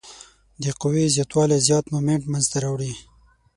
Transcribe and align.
د 0.63 0.65
قوې 0.81 1.05
زیات 1.15 1.31
والی 1.33 1.57
زیات 1.67 1.85
مومنټ 1.93 2.21
منځته 2.31 2.57
راوړي. 2.63 2.93